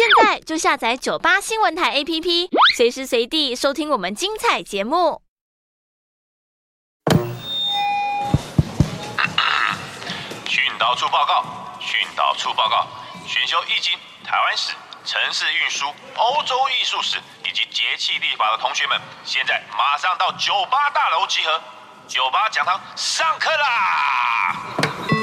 [0.00, 5.20] 现在就下载九八新闻台 APP，随时随地收听我们精彩节目。
[10.46, 11.44] 训导处报告，
[11.80, 12.88] 训导处报告，
[13.26, 13.92] 选修易经、
[14.24, 14.72] 台湾史、
[15.04, 15.84] 城市运输、
[16.16, 21.60] 欧洲艺术史以及节气历法的同学们，现在马上到九八大楼集合，
[22.08, 25.19] 九八讲堂上课啦！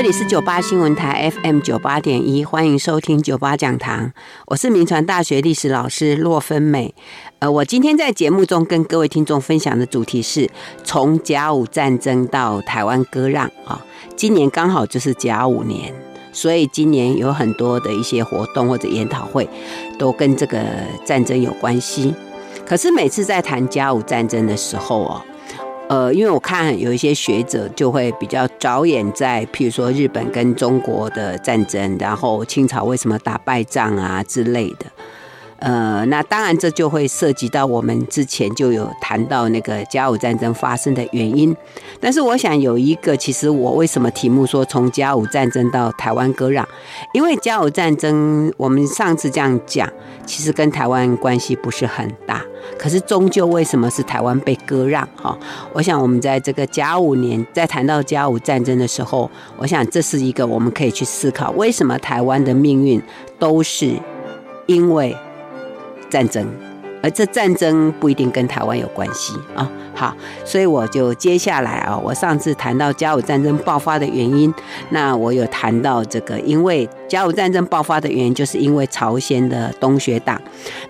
[0.00, 4.10] 这里是九八新闻台 FM 九八点一，欢迎收听九八讲堂，
[4.46, 6.94] 我是铭传大学历史老师洛芬美。
[7.38, 10.48] 呃，我今天在节目中跟各位听众分享的主题是
[10.84, 13.84] 从甲午战争到台湾割让啊、
[14.16, 15.92] 今年刚好就是甲午年，
[16.32, 19.46] 所以今年有很多的一些活动或者研讨会
[19.98, 20.64] 都跟这个
[21.04, 22.14] 战争有关系。
[22.64, 25.20] 可是每次在谈甲午战争的时候哦。
[25.90, 34.86] 呃，因为我看有一些学者就会比较着眼在，譬如说日本跟中国的战争，然后清朝为什么打败仗啊之类的。
[35.60, 41.54] 呃，那当然这就会涉及到我们之前就有谈到那个甲午战争发生的原因。
[42.00, 46.66] 但是我想有一个，其实我为什么题目说从甲午战争到台湾割让？
[47.12, 49.86] 因为甲午战争我们上次这样讲，
[50.24, 52.42] 其实跟台湾关系不是很大。
[52.78, 55.06] 可是终究为什么是台湾被割让？
[55.14, 55.38] 哈，
[55.74, 63.02] 我想我们在这个甲午年在谈到甲午战争的时候，我想这是一个我们可以去思考，为什么台湾的命运
[63.38, 63.92] 都是
[64.66, 65.14] 因为。
[66.10, 66.46] 战争，
[67.02, 69.70] 而这战争不一定跟台湾有关系啊。
[69.94, 70.14] 好，
[70.44, 74.52] 所以我就接下来啊，我上次谈到甲午战争爆发的原因，
[74.90, 80.40] 那我有谈到这个，因为甲午战争爆发的原因，就是因为朝鲜的东学党。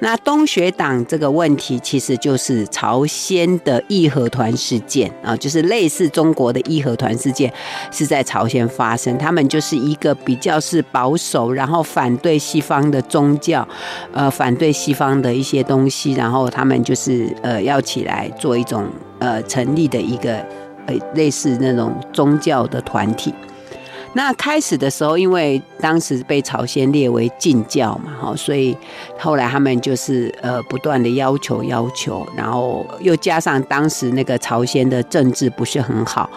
[0.00, 7.50] 那东学党这个问题，其实就是朝鲜的义和团事件啊，就是类似中国的义和团事件，
[7.90, 9.16] 是在朝鲜发生。
[9.16, 13.66] 他们就是一个比较是保守，然后反对西方的宗教，
[14.12, 18.86] 呃，反对西方的一些东西，然后他们就是呃要起来做一种。
[19.20, 20.38] 呃，成立的一个
[20.86, 23.34] 呃类似那种宗教的团体。
[24.12, 28.76] 那开始的时候，因为当时被朝鲜列为禁教嘛，哈，所以
[29.16, 36.28] 后来他们就是呃不断的要求要求，然后又加上当时那个朝鲜的政治不是很好，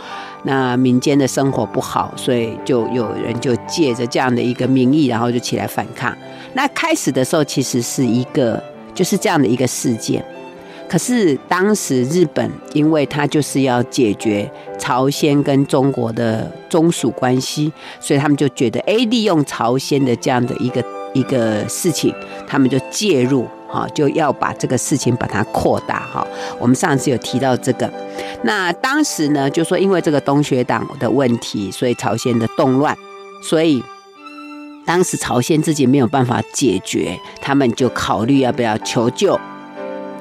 [0.44, 6.16] 那民间的生活不好，所以就有人就借着这样的一个名义，然后就起来反抗。
[6.53, 8.63] 那开始的时候，其实是一个
[8.94, 10.23] 就是这样的一个事件。
[10.94, 22.14] 可是当时日本，因为他就是要解决朝鲜跟中国的宗属关系，所以他们就觉得，哎，利用朝鲜的这样的一个一个事情，
[22.46, 26.28] 他们就介入，哈，就要把这个事情把它扩大，哈。
[26.59, 27.92] 我们上次有提到这个，
[28.44, 32.96] 那当时呢，就说因为这个东学党的问题，所以朝鲜的动乱，
[33.42, 33.84] 所以
[34.86, 39.40] 当时朝鲜自己没有办法解决，他们就考虑要不要求救。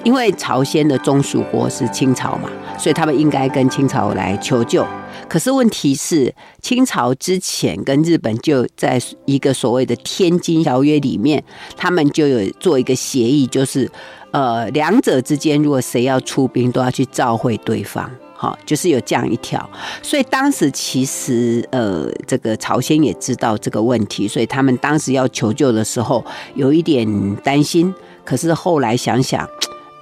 [0.04, 4.84] 因为朝鲜的宗属国是清朝嘛，所以他们应该跟清朝来求救。
[5.28, 11.42] 可是问题是，清朝之前跟日本就在一个所谓的天津条约里面，
[11.76, 13.90] 他们就有做一个协议，就是
[14.32, 19.70] 呃，两者之间如果谁要出兵，都要去召会对方，好，就是有这样一条。
[20.02, 26.22] 所以当时其实呃，这个朝鲜也知道这个问题，所以他们当时要求救的时候
[26.56, 27.94] 有一点担心。
[28.24, 29.48] 可是后来想想。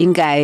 [0.01, 0.41] 应该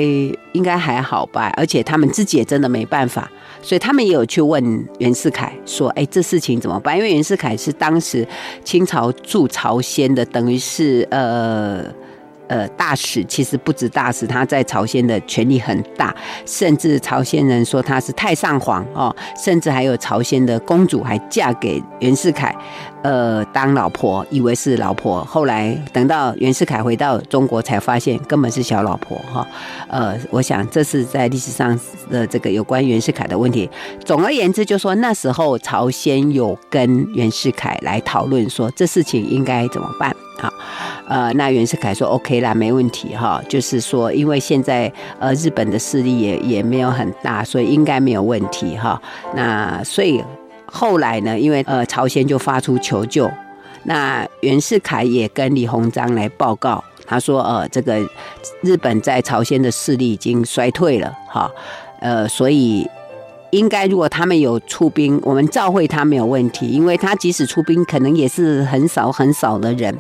[0.53, 3.31] 应该还好吧，而且他们自己也真的没办法，
[3.63, 8.27] 所以他们也有去问袁世凯说：“哎，这事情怎么办？”因为袁世凯是当时
[8.63, 11.85] 清朝驻朝鲜的，等于是呃。
[12.49, 16.15] 呃，大使其实不止大使，他在朝鲜的权力很大，
[16.45, 22.55] 甚至朝鲜人说他是太上皇哦，甚至还有朝鲜的公主还嫁给袁世凯，
[23.03, 29.47] 呃，当老婆，以为是老婆，后来等到袁世凯回到中国，才发现根本是小老婆哈。
[29.89, 31.79] 呃，我想这是在历史上
[32.11, 33.69] 的这个有关袁世凯的问题。
[34.05, 40.15] 总而言之，就说那时候朝鲜有跟袁世凯来讨论说这事情应该怎么办。
[40.39, 40.53] 好，
[41.09, 49.01] 呃，那袁世凯说 OK 啦，没问题哈，就是说，因为现在呃日本的势力也也没有很大，所以应该没有问题哈。
[49.35, 50.23] 那所以
[50.67, 53.31] 后来呢，因为呃朝鲜就发出求救，
[53.85, 57.99] 那袁世凯也跟李鸿章来报告，他说呃这个
[58.61, 61.51] 日本在朝鲜的势力已经衰退了哈，
[62.01, 62.87] 呃所以
[63.53, 69.97] 应该如果他们有出兵，我们照会他没有问题，因为他即使出兵，可能也是很少很少的人。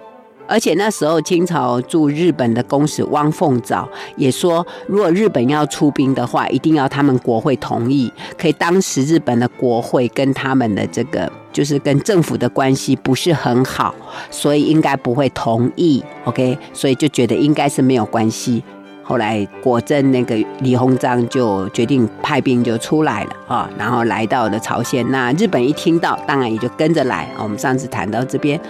[0.48, 8.12] 而且那时候，清朝驻日本的公使汪凤藻也说，如果日本要出兵的话，一定要他们国会同意。
[8.38, 13.94] 可以，当时日本的国会跟他们的这个就是跟政府的关系不是很好，
[14.30, 16.02] 所以应该不会同意。
[16.24, 18.62] OK，所以就觉得应该是没有关系。
[19.08, 25.08] 后来果真那个李鸿章就决定派兵就出来了啊，然后来到了朝鲜。
[25.12, 27.28] 那日本一听到，当然也就跟着来。
[27.38, 28.60] 我们上次谈到这边，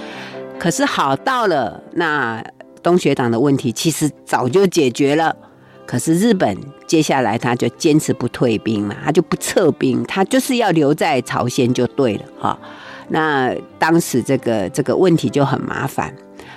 [0.58, 2.42] 可是好到了那
[2.82, 5.34] 东学党的问题，其实早就解决了。
[5.86, 6.56] 可是日本
[6.86, 12.58] 接下来他就坚持不退兵嘛，他就不撤兵，他就是要留在朝鲜就对了哈。
[13.08, 16.12] 那当时这个这个问题就很麻烦，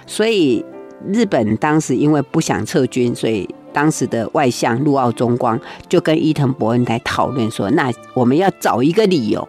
[0.08, 0.66] 所以
[1.08, 9.48] 日本当时因为不想撤军，所以当时的外相陆奥忠光就跟伊藤博恩来讨论说，那我们要找一个理由。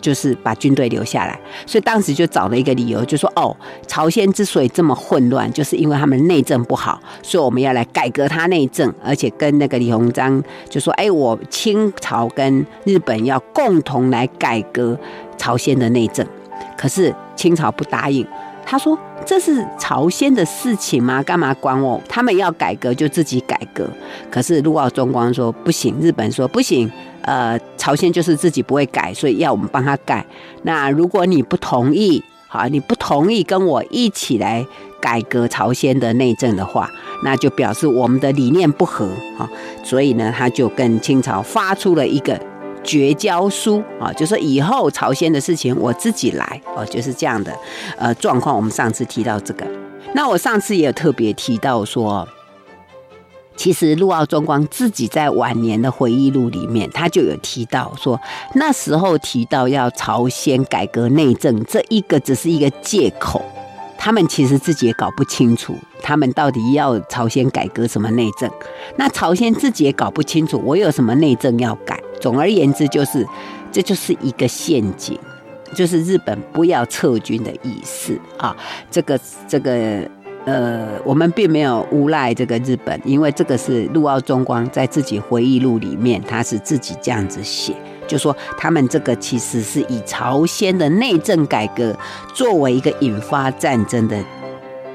[0.00, 3.54] 就是把军队留下来，所以当时就找了一个理由，就说：“哦，
[3.86, 14.98] 朝鲜之所以这么混乱，就是因为他们内政不好，所以我们要来改革他内政，而且跟那个李鸿章就说：‘哎，我清朝跟日本要共同来改革
[15.36, 16.26] 朝鲜的内政。’
[16.76, 18.26] 可是清朝不答应，
[18.64, 21.22] 他说：‘这是朝鲜的事情吗？
[21.22, 22.00] 干嘛管我？
[22.08, 23.86] 他们要改革就自己改革。’
[24.30, 26.90] 可是陆奥忠光说不行，日本说不行。”
[27.30, 30.26] 呃，朝鲜就是自己不会改，所以要我们帮他改。
[30.64, 34.66] 那如果你不同意，好，你不同意跟我一起来
[35.00, 36.90] 改革朝鲜的内政的话，
[37.22, 39.06] 那就表示我们的理念不合
[39.38, 39.48] 啊。
[39.84, 42.36] 所以呢，他就跟清朝发出了一个
[42.82, 47.56] 绝交书啊，就说以后朝鲜的事情我自己来哦，就是这样的
[47.96, 48.56] 呃状况。
[48.56, 49.64] 我们上次提到这个，
[50.14, 52.26] 那我上次也有特别提到说。
[53.60, 58.18] 其实陆奥忠光自己在晚年的回忆录里面，他就有提到说，
[58.54, 63.44] 那时候提到要朝鲜改革内政，这一个只是一个借口，
[63.98, 68.50] 他们其实自己也搞不清楚，他们到底要朝鲜改革什么内政，
[68.96, 72.00] 那朝鲜自己也搞不清楚，我有什么内政要改。
[72.18, 73.26] 总而言之，就是
[73.70, 75.18] 这就是一个陷阱，
[75.74, 78.56] 就是日本不要撤军的意思啊，
[78.90, 80.10] 这个这个。
[80.46, 87.74] 呃，我们并没有诬赖这个日本，因为这个是陆奥忠光在自己回忆录里面，他是自己这样子写，
[88.06, 91.94] 就说他们这个其实是以朝鲜的内政改革
[92.34, 94.18] 作为一个引发战争的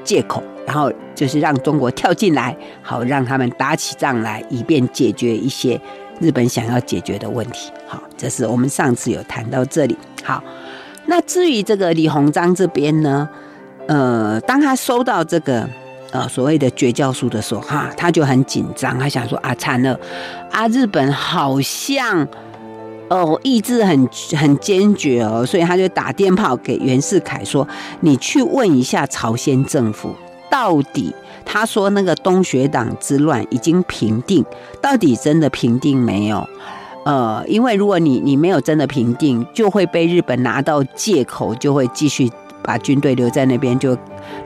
[0.02, 5.80] 借口，然后就是让中国跳进来，好让他们打起仗来，以便解决一些
[6.18, 7.70] 日本想要解决的问题。
[7.86, 9.96] 好，这是我们上次有谈到这里。
[10.24, 10.42] 好，
[11.06, 13.28] 那至于这个李鸿章这边呢？
[13.86, 15.68] 呃，当他收到这个
[16.10, 19.98] 呃所谓的绝交书的时候，哈，他就很紧张，他想说啊，惨了，
[20.50, 22.26] 啊，日本好像
[23.08, 27.66] 哦意志很很坚决哦，所以他就打电报给袁世凯说，
[28.00, 30.14] 你去问一下朝鲜政府，
[30.50, 34.44] 到底他说那个东学党之乱已经平定，
[34.80, 36.44] 到底真的平定没有？
[37.04, 42.28] 呃，因为如果你你没有真的平定，就会被日本拿到借口，就会继续。
[42.66, 43.96] 把军队留在那边就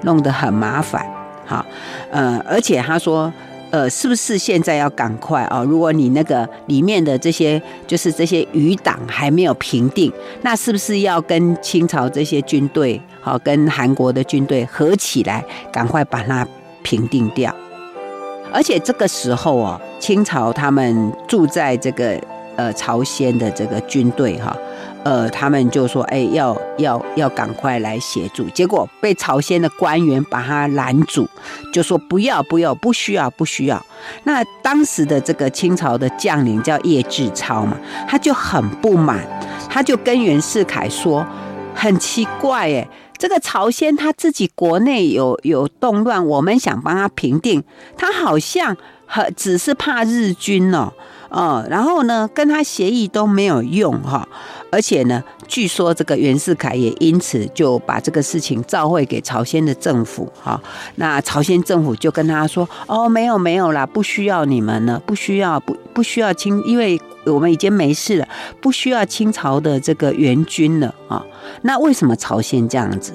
[0.02, 1.04] 弄得很麻烦，
[1.46, 1.64] 好，
[2.10, 3.32] 呃，而且他说，
[3.70, 5.64] 呃，是不是现在要赶快啊？
[5.64, 10.12] 如果你那个里面的这些就是这些余党还没有平定，
[10.42, 15.42] 那是不是要跟清朝这些军队，好，跟韩国的军队合起来，
[15.72, 16.46] 赶快把它
[16.82, 17.54] 平定掉？
[18.52, 22.20] 而且这个时候哦，清朝他们住在这个
[22.56, 24.54] 呃朝鲜的这个军队哈。
[25.02, 31.26] 呃，他们就说：“哎，要要要赶快来协助。”结果被朝鲜的官员把他拦住，
[31.72, 33.82] 就说：“不要，不要，不需要，不需要。”
[34.24, 37.76] 那当时的这个清朝的将领叫叶志超嘛，
[38.06, 39.26] 他就很不满，
[39.70, 41.26] 他就跟袁世凯说
[41.74, 47.64] ：“很奇怪，哎，这个朝鲜他自己国内有有动乱，我们想帮他平定，
[47.96, 48.76] 他好像
[49.06, 50.92] 很只是怕日军哦。”
[51.30, 54.28] 哦，然后呢，跟他协议都没有用哈，
[54.70, 60.62] 而且呢，据说这个袁世凯也因此就把这个事情召会给朝鲜的政府哈，
[60.94, 66.98] 那朝鲜政府就跟他说，哦，没有没有啦，不需要你们了，不需要不不需要清，因为。
[67.26, 68.26] 我们已经没事了，
[68.62, 71.22] 不需要清朝的这个援军了啊。
[71.60, 73.12] 那为什么朝鲜这样子？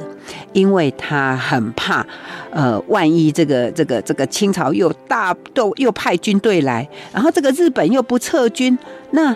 [0.54, 2.06] 因为他很怕，
[2.52, 8.78] 呃，万一这个这个这个清朝又大都又派军队来，然后这个日本又不撤军，
[9.10, 9.36] 那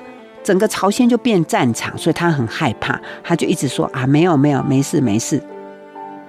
[0.50, 5.40] 整个朝鲜就变战场，所以他很害怕，他就一直说啊，没有没有，没事没事。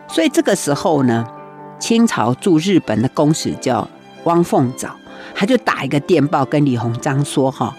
[0.07, 1.27] 所以这个时候呢，
[1.79, 3.89] 清朝驻日本的公使叫
[4.25, 4.95] 汪凤藻，
[5.35, 7.75] 他就打一个电报跟李鸿章说哈。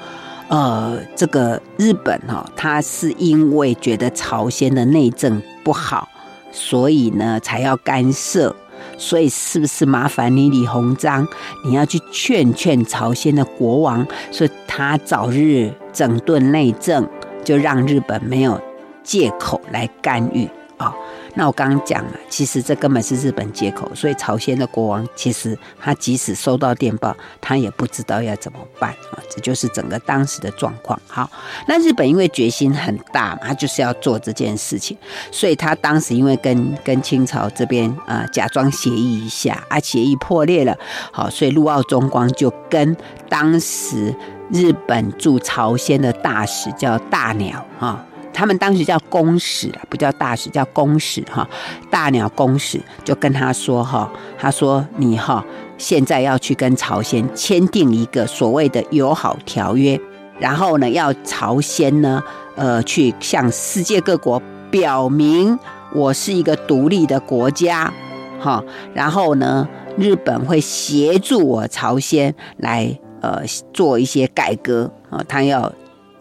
[0.47, 6.09] 呃，这个日本哈、哦，他是因为觉得朝鲜的内政不好，
[6.51, 8.55] 所以呢才要干涉。
[8.97, 11.27] 所以是不是麻烦你李鸿章，
[11.63, 17.07] 你要去劝劝朝鲜的国王，说他早日整顿内政，
[17.43, 18.59] 就让日本没有
[19.03, 20.93] 借口来干预啊。
[21.33, 29.19] 那我刚刚讲了，其实这根本是日本借口，所以朝鲜的国王其实他即使收到电报，他也不知道要怎么办啊。
[29.29, 30.99] 这就是整个当时的状况。
[31.07, 31.31] 好，
[31.67, 34.97] 那日本因为决心很大嘛，他就是要做这件事情，
[35.31, 40.77] 所以他当时因为跟跟清朝这边啊、呃、假装协议一下，啊协议破裂了，
[41.13, 42.93] 好，所以陆奥中光就跟
[43.29, 44.13] 当时
[44.51, 48.05] 日本驻朝鲜的大使叫大鸟啊。
[48.33, 51.47] 他们当时叫公使，不叫大使，叫公使哈。
[51.89, 55.43] 大鸟公使就跟他说哈，他说你哈
[55.77, 59.99] 现在要去跟朝鲜签订一个所谓的友好条约，
[60.39, 62.23] 然后呢要朝鲜呢
[62.55, 64.41] 呃去向世界各国
[64.71, 65.59] 表明
[65.93, 67.91] 我是一个独立的国家
[68.39, 69.67] 哈，然后呢
[69.97, 75.71] 日本会协助我朝鲜来呃做一些改革啊，他要。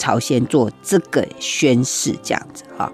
[0.02, 2.90] 朝鲜做这个宣誓，这样子哈，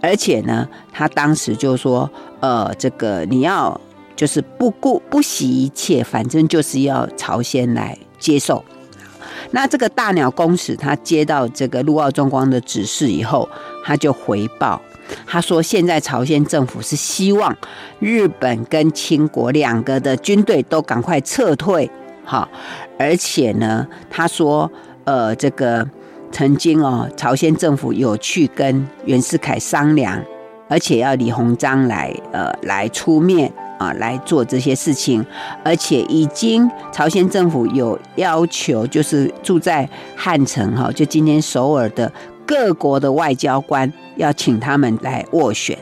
[0.00, 3.78] 而且呢，他当时就说，呃，这个你要
[4.16, 8.64] 就是不顾不惜一切，反正就是要朝鲜来接受。
[9.50, 13.46] 那这个大鸟公使他接到这个陆奥中光的指示以后，
[13.84, 14.80] 他就回报，
[15.26, 17.54] 他说现在朝鲜政府是希望
[17.98, 21.90] 日本跟清国两个的军队都赶快撤退，
[22.28, 22.48] 哈，
[22.98, 24.70] 而且呢，他说，
[25.04, 25.88] 呃，这个。
[26.30, 30.22] 曾经哦，朝鲜政府有去跟袁世凯商量，
[30.68, 35.24] 而且要李鸿章来呃来出面啊来做这些事情，
[35.64, 42.12] 而且已经朝鲜政府有要求，就是住在汉城哈，就今天首尔的
[42.46, 45.76] 各国的外交官要请他们来斡旋。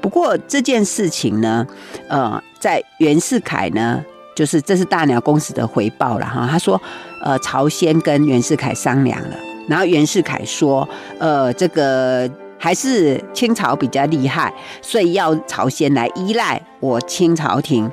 [0.00, 1.64] 不过这件事情呢，
[2.08, 4.04] 呃，在袁世凯呢，
[4.36, 6.80] 就是这是大鸟公使的回报了哈，他说。
[7.24, 9.36] 呃，朝鲜跟袁世凯商量了，
[9.68, 10.88] 然后袁世凯说，
[11.18, 17.90] 呃，这个还是清朝比较厉害，所以要朝鲜来依赖我清朝廷，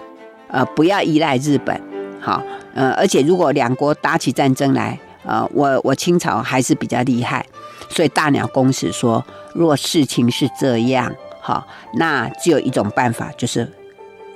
[0.50, 1.82] 呃，不要依赖日本，
[2.20, 2.44] 好，
[2.76, 7.44] 呃，而且如果两国打起战争来，呃，我我清朝还是比较厉害，
[7.90, 13.68] 所以大鸟公使说，若事情是这样，好，那只有一种办法，就是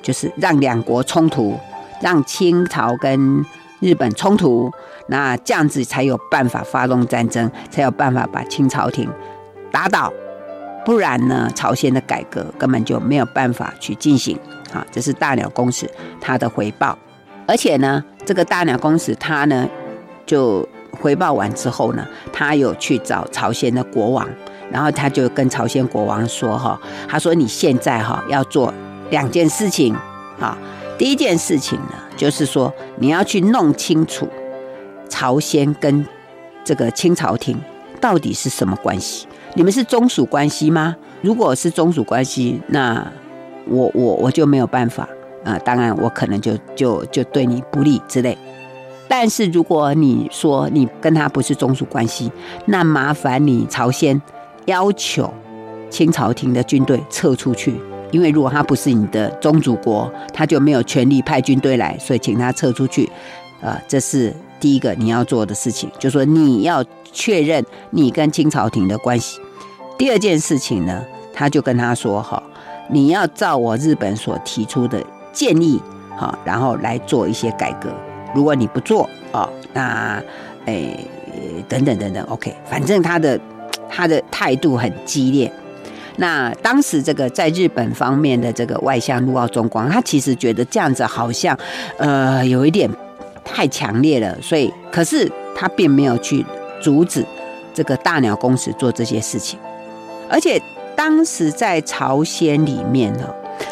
[0.01, 1.55] 就是让两国冲突，
[2.01, 3.45] 让清朝跟
[3.79, 4.71] 日本冲突，
[5.07, 9.09] 那这样子才有办法发动战争，才有办法把清朝廷
[9.71, 10.11] 打倒，
[10.85, 14.37] 不然呢，朝鲜的改革根本就没有办法去进行。
[14.73, 15.89] 啊，这是大鸟公使
[16.19, 16.97] 他的回报，
[17.47, 19.65] 而且呢，这个大鸟公使他呢，
[20.25, 24.27] 就回报完之后呢，他有去找朝鲜的国王，
[24.69, 26.77] 然后他就跟朝鲜国王说：“哈，
[27.07, 28.73] 他说你现在哈要做
[29.09, 29.95] 两件事情，
[30.37, 30.57] 啊，
[30.97, 34.27] 第一件事情呢。”就是说，你要去弄清楚
[35.07, 36.03] 朝鲜跟
[36.63, 37.55] 这个清朝廷
[38.01, 39.27] 到底是什么关系？
[39.53, 40.95] 你们是宗属关系吗？
[41.21, 43.05] 如果是宗属关系，那
[43.67, 45.07] 我我我就没有办法
[45.43, 48.35] 啊、当然，我可能就就就对你不利之类。
[49.07, 52.31] 但是如果你说你跟他不是宗属关系，
[52.65, 54.19] 那麻烦你朝鲜
[54.65, 55.31] 要求
[55.91, 57.79] 清朝廷的军队撤出去。
[58.11, 63.05] 因为如果他不是你的宗主国，他就没有权利派军队来，所以请他撤出去。
[63.61, 69.39] 啊、呃，这是第一个你要做的事情，就是说你要确认你跟清朝廷的关系。
[69.97, 72.41] 第二件事情呢，他就跟他说：哈，
[72.89, 75.81] 你要照我日本所提出的建议，
[76.15, 77.89] 哈，然后来做一些改革。
[78.35, 80.21] 如果你不做，哦，那，
[80.65, 80.95] 诶，
[81.67, 83.39] 等等等等，OK，反正他的
[83.89, 85.51] 他的态度很激烈。
[86.17, 91.57] 那当时这个在日本方面的这个外相陆奥中光，他其实觉得这样子好像，
[91.97, 92.89] 呃，有一点
[93.45, 96.45] 太强烈了，所以可是他并没有去
[96.81, 97.23] 阻止
[97.73, 99.59] 这个大鸟公使做这些事情，
[100.29, 100.59] 而且
[100.95, 103.29] 当时在朝鲜里面呢，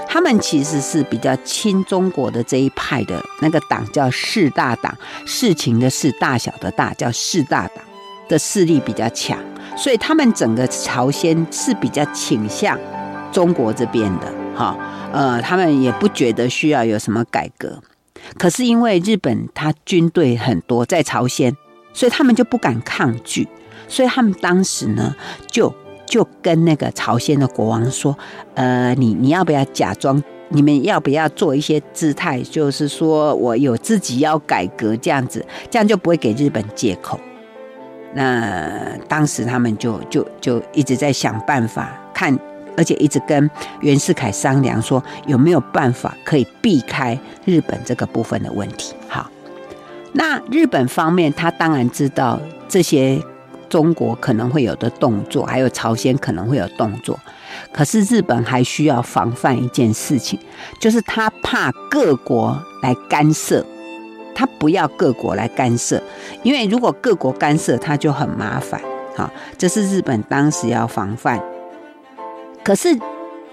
[0.08, 7.84] 他们其实是比较亲中国的这一派的那个党叫事大党，事情的事，大小的大，叫事大党
[8.30, 9.40] 的势力比较强。
[9.76, 12.80] 所以他们整个朝鲜是比较倾向
[13.32, 14.78] 中国这边的，哈，
[15.12, 17.82] 呃，他们也不觉得需要有什么改革。
[18.38, 21.56] 可是因为日本他军队很多在朝鲜，
[21.94, 23.48] 所以他们就不敢抗拒。
[23.88, 25.14] 所以他们当时呢，
[25.46, 25.72] 就
[26.08, 28.18] 就跟那个朝鲜的国王说，
[28.56, 30.24] 呃，你你要不要假装？
[30.50, 32.42] 你们要不要做一些姿态？
[32.42, 37.20] 就是说我有自己要改革这样子，这样就不会给日本借口。
[38.16, 42.34] 那当时他们就就就一直在想办法看，
[42.78, 48.96] 而且一直跟袁世凯商量说有没有办法可以避开日本这个部分的问题。
[49.10, 49.30] 好，
[50.14, 53.22] 那日本方面他当然知道这些
[53.68, 57.20] 中国可能会有的动作，还有朝鲜可能会有动作。
[57.74, 60.40] 可是日本还需要防范一件事情，
[60.80, 63.66] 就是他怕各国来干涉，
[64.36, 66.00] 他不要各国来干涉，
[66.44, 68.80] 因为如果各国干涉，他就很麻烦。
[69.16, 71.42] 好，这是日本当时要防范。
[72.64, 73.00] 可是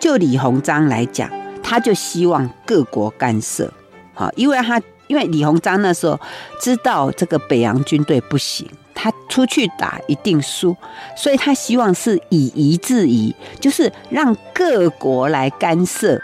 [0.01, 1.31] 就李鸿章来讲，
[1.63, 3.73] 他就希望各国干涉。
[4.13, 6.19] 好，因为他因为李鸿章那时候
[6.61, 8.69] 知道这个北洋军队不行。
[8.95, 10.77] 他出去打一定输，
[11.17, 16.21] 所以他希望是以夷制夷，就是让各国来干涉，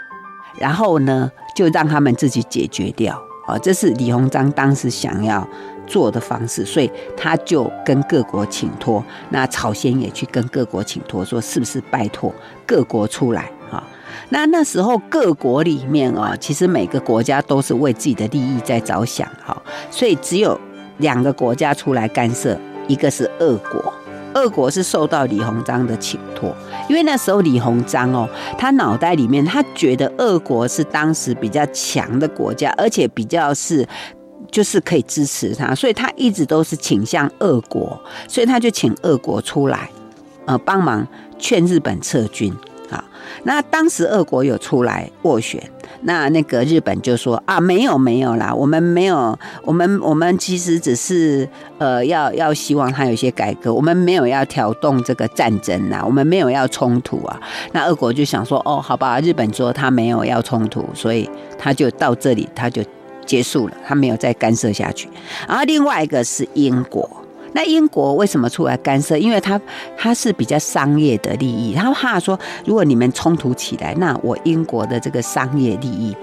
[0.57, 3.21] 然后呢，就让他们自己解决掉。
[3.49, 5.47] 啊，这是李鸿章当时想要
[5.85, 12.33] 做的方式，所以他就跟各国请托，那朝鲜也去跟各国请托，说是不是拜托
[12.65, 13.83] 各国出来啊？
[14.29, 20.59] 那那时候各国里面啊，其实每个国家都是为自己的利益在着想，哈，所以只有。
[20.99, 23.93] 两个国家出来干涉，一个是俄国，
[24.33, 26.53] 俄国是受到李鸿章的请托，
[26.89, 28.27] 因为那时候李鸿章哦，
[28.57, 33.87] 他脑袋里面他觉得俄国是当时比较强的国家，而且比较是
[34.51, 39.89] 就是可以支持他，所以他一直都是倾向俄国，所以他就请俄国出来，
[40.45, 42.53] 呃，帮忙劝日本撤军。
[42.89, 43.03] 好。
[43.43, 45.61] 那当时俄国有出来斡旋。
[46.03, 57.37] 那那个日本就说啊，没有没有啦，我们没有，我们我们其实只是呃要要希望他有些改革，我们没有要挑动这个战争呐，我们没有要冲突啊。
[57.73, 62.81] 那俄国就想说，哦，好吧，日本说他没有要冲突，所以他就到这里他就
[63.25, 65.09] 结束了，他没有再干涉下去。
[65.49, 67.09] 然后另外一个是英国。
[67.53, 69.17] 那英国为什么出来干涉？
[69.17, 69.59] 因为他
[69.97, 76.15] 他是比较商业的利益，他怕说，如果你们冲突起来，那我英国的这个商业利益，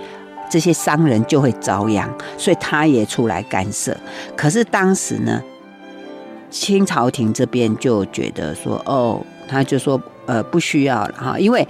[0.49, 3.97] 这些商人就会遭殃，所以他也出来干涉。
[4.37, 5.42] 可是当时呢，
[6.50, 11.66] 清朝廷这边就觉得说，哦，他就说，呃，不需要了哈，因为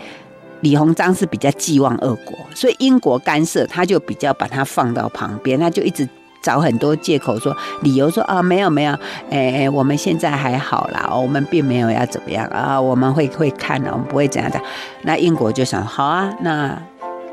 [0.61, 6.07] 李鸿章是比较寄望俄国，所以英国干涉，他就比较把它放到旁边，他就一直。
[6.41, 8.99] 找很多借口说理由说啊，没有没有，
[9.31, 14.61] 哎，我们现在还好啦，我们并没有要怎么样啊，我们会会看的，我们不会怎样的。
[15.03, 16.79] 那英国就想好啊，那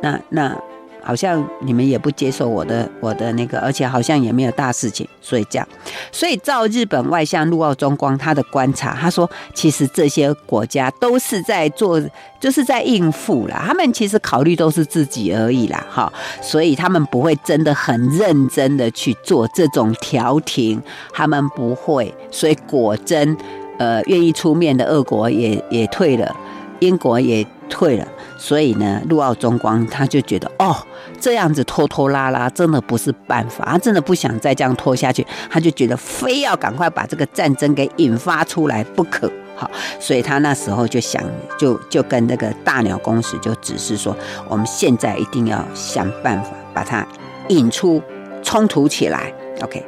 [0.01, 0.55] 那那。
[1.03, 5.67] 好像你们也不接受我的我的那个，而且好像也没有大事情，所以这样，
[6.11, 12.01] 所以照日本外相陆奥忠光他的观察，他说其实这些国家都是在做，
[12.39, 16.11] 就是在应付啦，他们其实考虑都是自己而已啦，哈，
[16.41, 23.35] 所以他们不会真的很认真的去做这种调停，他们不会，所以果真，
[23.77, 26.35] 呃，愿意出面的俄国也也退了，
[26.79, 28.07] 英国也退了。
[28.43, 30.75] 所以呢，陆奥忠光他就觉得，哦，
[31.17, 39.31] 这样子拖拖拉拉真的不是办法，他真的不想再这样拖下去，他就觉得非要赶快把这个战争给引发出来不可。
[39.55, 41.23] 好，所以他那时候就想，
[41.57, 44.13] 就就跟那个大鸟公使就指示说，
[44.49, 47.07] 我们现在一定要想办法把它
[47.47, 48.03] 引出
[48.41, 49.33] 冲突起来。
[49.61, 49.81] OK，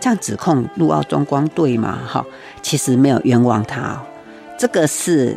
[0.00, 1.98] 这样指控陆奥忠光对吗？
[2.06, 2.24] 哈，
[2.62, 4.00] 其实没有冤枉他哦，
[4.58, 5.36] 这个是。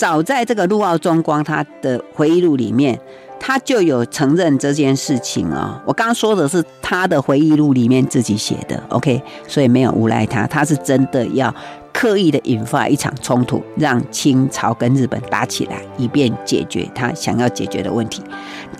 [0.00, 2.98] 早在这个陆奥忠光他的回忆录里面，
[3.38, 5.78] 他就有承认这件事情啊。
[5.86, 11.54] 我刚刚说的是他的回忆录里面自己写的，OK，所以没有诬赖他，他是真的要
[11.92, 18.22] 刻意的引发一场冲突，让清朝跟日本打起来，以便解决他想要解决的问题。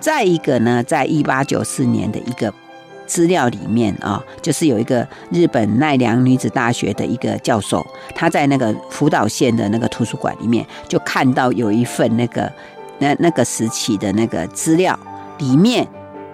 [0.01, 2.51] 再一个呢，在一八九四年的一个。
[3.11, 12.51] 资料里面啊，就是有一个日本奈良女子大学的一个教授，他在那个福岛县的那个图书馆里面，就看到有一份那个
[13.01, 14.97] 那那个时期的那个资料，
[15.39, 15.85] 里面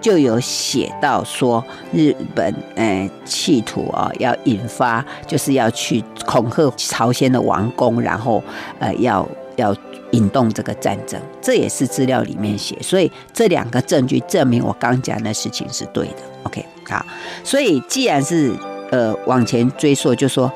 [0.02, 8.44] 就有写到说，日本诶企图啊要引发，就是要去恐吓朝鲜的王宫，然后
[8.78, 9.74] 呃要要。
[10.12, 16.16] 引动这个战争，这也是资料里面写，所以这两个证据证明我刚讲的事情是对的。
[16.44, 17.04] OK，好，
[17.42, 18.52] 所以既然是
[18.90, 20.50] 呃往前追溯，就说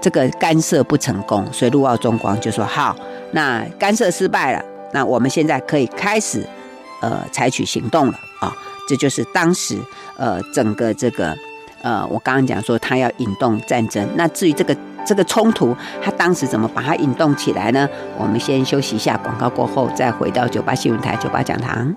[0.00, 2.96] 这个干涉不成功，所以陆奥忠光就说好，
[3.32, 6.46] 那干涉失败了，那我们现在可以开始
[7.00, 8.54] 呃采取行动了啊，
[8.88, 9.78] 这就是当时
[10.16, 11.34] 呃整个这个
[11.82, 14.76] 呃我刚刚讲说他要引动战争，那至于这个。
[15.04, 17.88] 这个冲突，他当时怎么把它引动起来呢？
[18.16, 21.94] 我们先休息一下，广告过后再回到九八新闻台九八讲堂。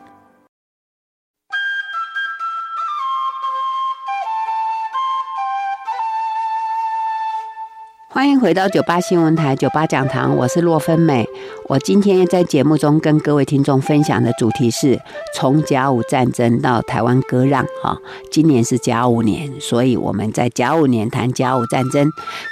[8.13, 11.27] 欢迎回到九八新闻台九八讲堂，我是洛芬美。
[11.65, 15.01] 我今天在节目中跟各位听众分享的主题是
[15.33, 17.65] 从甲午战争到台湾割让。
[17.81, 17.97] 哈，
[18.31, 22.07] 今年是甲午年，所以我们在甲午年谈甲午战争。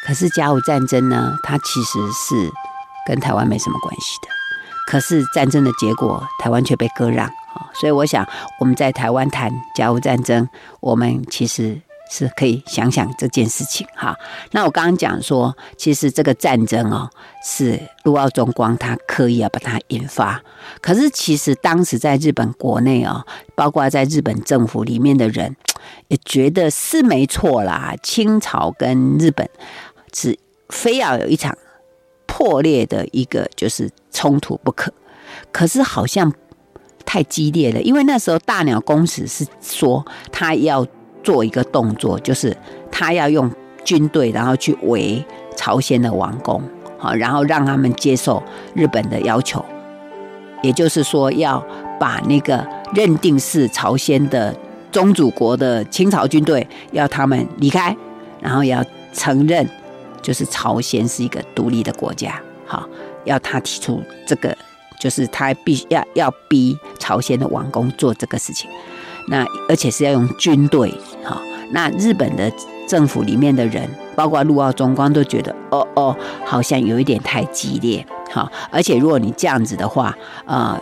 [0.07, 2.51] 可是甲午战争呢，它其实是
[3.05, 4.29] 跟台湾没什么关系的。
[4.89, 7.29] 可是战争的结果，台湾却被割让。
[7.79, 8.27] 所以我想
[8.59, 11.79] 我们在台湾谈甲午战争，我们其实。
[12.13, 14.13] 是可以想想这件事情哈。
[14.51, 17.09] 那我刚刚讲说，其实这个战争哦，
[17.41, 20.43] 是陆奥中光他刻意要把它引发。
[20.81, 25.55] 可是其实当时在日本国内哦，包括在日本政府里面的人，
[26.09, 27.95] 也觉得是没错啦。
[28.03, 29.49] 清朝跟日本
[30.13, 31.57] 是非要有一场
[32.25, 34.93] 破裂的一个就是冲突不可。
[35.53, 36.33] 可是好像
[37.05, 40.85] 太激烈了，因为那时候大鸟公使是说他要。
[41.23, 42.55] 做一个动作，就是
[42.91, 43.49] 他要用
[43.83, 45.23] 军队，然后去围
[45.55, 46.61] 朝鲜的王宫，
[46.97, 48.41] 好，然后让他们接受
[48.73, 49.63] 日本的要求，
[50.61, 51.63] 也就是说，要
[51.99, 54.55] 把那个认定是朝鲜的
[54.91, 57.95] 宗主国的清朝军队，要他们离开，
[58.39, 59.67] 然后要承认，
[60.21, 62.87] 就是朝鲜是一个独立的国家，好，
[63.25, 64.55] 要他提出这个，
[64.99, 68.69] 就是他必须要要逼朝鲜的王宫做这个事情。
[69.27, 70.91] 那而且是要用军队，
[71.71, 72.51] 那日本的
[72.87, 80.79] 政府里面的人，包括陆奥中光都觉得，哦哦，好像有一点太激烈，哈，而且如果你这样子的话，呃，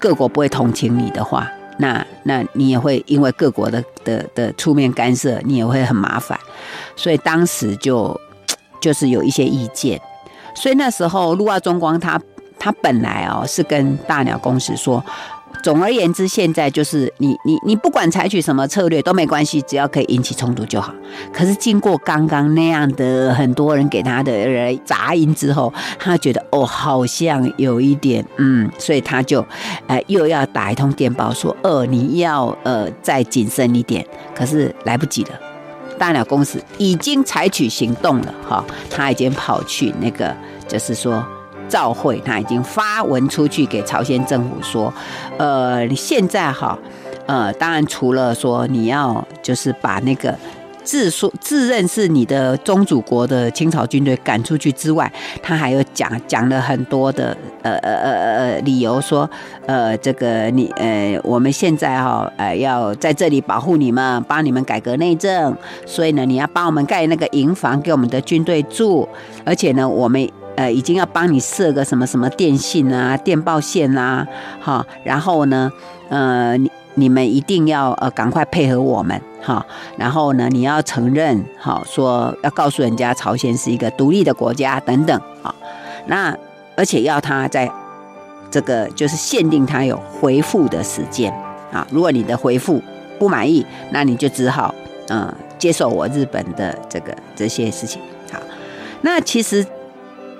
[0.00, 6.38] 各国不会同情你的话，那那你也会因为各国的的的出面干涉，你也会很麻烦，
[6.96, 8.20] 所以当时就
[8.80, 10.00] 就是有一些意见，
[10.54, 12.20] 所以那时候陆奥中光他
[12.58, 15.04] 他本来哦是跟大鸟公使说。
[15.62, 20.94] 总而言之，现在就是你你你不管采取什么策略都没关系，只要可以引起冲突就好。
[21.32, 29.44] 可是经过刚刚那样的很多人给他的人杂音之后，他觉得哦，好像有一点嗯，所以他就
[29.86, 34.06] 呃又要打一通电报说，呃你要呃再谨慎一点。
[34.34, 35.30] 可是来不及了，
[35.98, 40.34] 大鸟公司已经采取行动了哈，他已经跑去那个
[40.68, 41.24] 就是说。
[41.68, 44.92] 照会，他已经发文出去给朝鲜政府说，
[45.38, 46.78] 呃，你现在哈，
[47.26, 50.36] 呃，当然除了说你要就是把那个
[50.82, 55.10] 自说自认是你的宗主国的清朝军队赶出去之外，
[55.42, 59.28] 他还有讲讲了很多的呃呃呃呃理由说，
[59.66, 69.08] 呃，这个你呃我们现在哈呃要在这里保护你们，帮你们改革内政，所以呢，你要帮我们盖那个营房给我们的军队住，
[69.44, 70.28] 而且呢，我们。
[70.56, 74.24] 呃，已经要帮你设个什么什么电信啊、电报线啊，
[74.60, 75.70] 哈，然后呢，
[76.08, 85.52] 呃，你你们一定要呃赶快配合我们，哈，然后呢，你要承认，哈，说要告诉人家朝鲜是一个独立的国家等等，啊，
[86.06, 86.36] 那
[86.76, 87.68] 而且要他在
[88.48, 91.32] 这个就是限定他有回复的时间，
[91.72, 92.80] 啊，如果你的回复
[93.18, 94.72] 不满意，那你就只好
[95.08, 98.00] 嗯、呃、接受我日本的这个这些事情，
[98.32, 98.38] 好，
[99.02, 99.66] 那其实。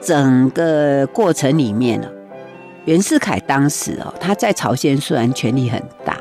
[0.04, 2.08] 整个过程里面呢，
[2.84, 6.18] 袁世凯当时哦，他在朝鲜虽然权力很大，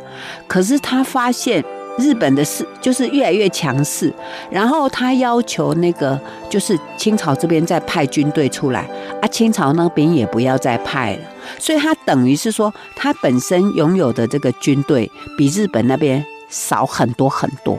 [0.47, 1.63] 可是他发现
[1.97, 4.11] 日本的势就是越来越强势，
[4.49, 6.19] 然后他要求那个
[6.49, 8.87] 就是清朝这边再派军队出来
[9.21, 11.21] 啊，清朝那边也不要再派了，
[11.59, 17.77] 所以他等于是说，他本身拥有的这个军队比日本那边少很多很多，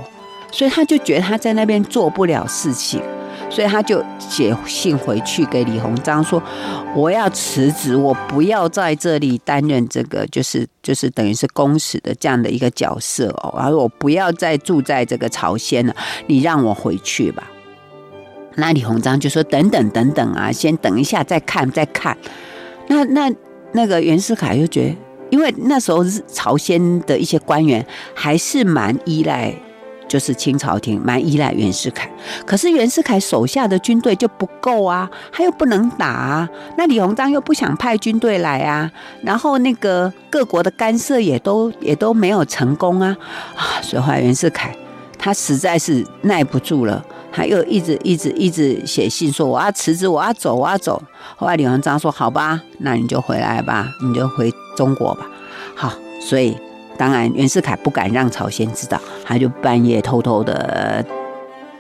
[0.53, 3.01] 所以他就觉得他在那边做不了事情。
[3.55, 6.43] 所以他就写信回去给李鸿章说
[6.93, 13.55] ：“我要辞职，我不要在这里担任这个，就是就是等于是公使的这样的一个角色哦。
[13.57, 15.95] 然后我不要再住在这个朝鲜了，
[16.27, 17.49] 你让我回去吧。”
[18.57, 22.19] 那李鸿章就说：“等等等等啊，先等一下再看再看。
[22.89, 23.33] 那”那
[23.71, 24.97] 那个袁世凯又觉得，
[25.31, 27.87] 因为那时候朝鲜的一些官员
[28.17, 29.55] 还是蛮依赖。
[30.07, 32.09] 就是清朝廷蛮依赖袁世凯，
[32.47, 38.91] 可是袁世凯手下的军队就不够啊，他又不能打啊，那李鸿章又不想派军队来啊，
[39.23, 43.17] 然后那个各国的干涉也都也都没有成功啊，
[43.57, 44.77] 啊，所以后来袁世凯
[45.19, 51.03] 他实在是耐不住了，他又一直一直一直写信说我要辞职，我要走，我要走。
[51.37, 55.27] 后来李鸿章说好吧，那你就回来吧，你就回中国吧。
[55.75, 56.57] 好，所以。
[56.97, 61.05] 当然，袁世凯不敢让朝鲜知道，他就半夜偷偷的，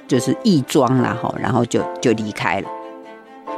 [0.08, 2.68] 就是义装了哈，然后就就离开了。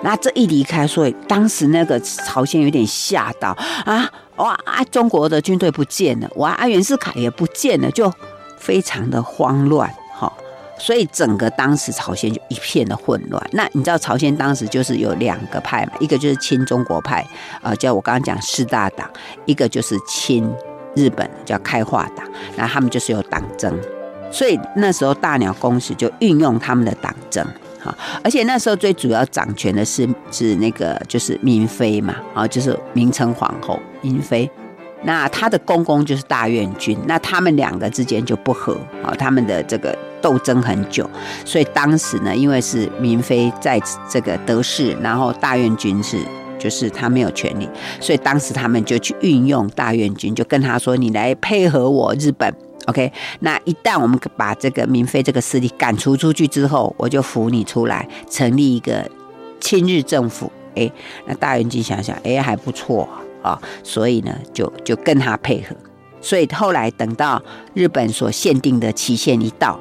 [0.03, 8.13] 那这一离开，所以当时那个朝鲜有点吓到啊，哇啊，中国的军队不见了，哇啊，袁世凯也不见了，就
[8.59, 10.31] 非常的慌乱哈。
[10.79, 13.43] 所以整个当时朝鲜就一片的混乱。
[13.53, 17.23] 那你知道朝鲜当时就是有两个派嘛，一个就是亲中国派，
[17.63, 19.09] 啊、呃，叫我刚刚讲四大党；
[19.47, 20.47] 一个就是亲
[20.97, 22.27] 日本，叫开化党。
[22.57, 23.73] 那他们就是有党争，
[24.33, 27.47] 所以那时候大鸟公使就运用他们的党争，
[27.81, 34.51] 哈，而且那时候最主要掌权的是是那个就是明妃嘛，啊，就是明成皇后明妃。
[35.03, 41.09] 那她的公公就是大院君，那他们两个之间就不和啊，他们的这个斗争很久，
[41.45, 46.19] 所以当时呢，因为是明妃在这个得势，然后大院君是
[46.67, 47.69] 就是他没有权利，
[48.01, 52.53] 所以当时他们就去运用大院军，就跟他说：“你来配合我日本
[52.87, 53.13] ，OK？
[53.39, 59.09] 那一旦我们把这个明妃这个势力赶除出去之后，我就扶你出来，成立一个
[59.61, 60.91] 亲日政府。”哎，
[61.27, 63.09] 那大元军想想，哎，还不错。
[63.43, 65.77] 啊，所以呢，就就跟他配合，
[66.21, 67.41] 所以后来等到
[67.75, 69.79] 日本所限定的期限一到，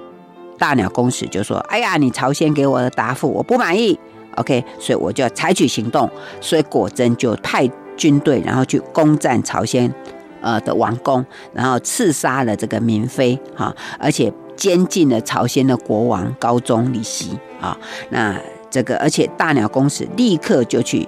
[0.59, 3.97] 大鸟公使就说：“哎呀，你朝鲜给我的答复我不满意
[4.35, 6.09] ，OK，所以我就要采取行动。”
[6.41, 9.93] 所以果真就派军队，然后去攻占朝鲜
[10.41, 17.77] 呃的王宫，然后刺杀了这个闵妃哈，而且监禁了朝鲜的国王高宗李熙啊。
[18.09, 21.07] 那这个而且大鸟公使立刻就去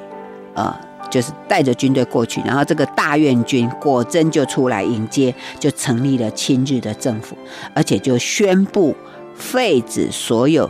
[0.53, 0.75] 呃。
[1.09, 7.33] 就是带着军队过去，然后这个大院军果真就出来迎接，就成立了亲日的政府，
[7.73, 8.93] 而且就宣布
[9.33, 10.69] 废止所有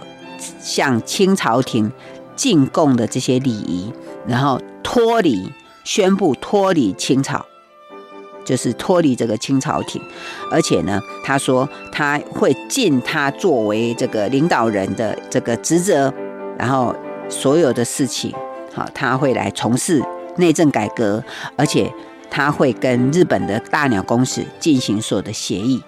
[0.59, 1.91] 向清朝廷
[2.37, 3.91] 进贡的这些礼仪，
[4.25, 5.51] 然后脱离，
[5.83, 7.45] 宣布脱离清朝，
[8.45, 10.01] 就是脱离这个清朝廷，
[10.49, 16.13] 而且呢，他说他会尽他作为这个领导人的这个职责，
[16.57, 16.95] 然后
[17.27, 18.33] 所有的事情，
[18.73, 20.01] 好，他会来从事。
[20.39, 21.23] 内政改革，
[21.55, 21.91] 而且
[22.29, 25.81] 他会跟日本的大鸟公使进行所有的协议，